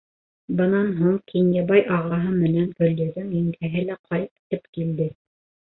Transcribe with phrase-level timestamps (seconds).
[0.61, 5.11] Бынан һуң Кинйәбай ағаһы менән Гөлйөҙөм еңгәһе лә ҡайтып килде.